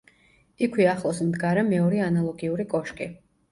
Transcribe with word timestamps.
იქვე 0.67 0.87
ახლოს 0.93 1.19
მდგარა 1.27 1.65
მეორე 1.69 2.03
ანალოგიური 2.09 2.69
კოშკი. 2.75 3.13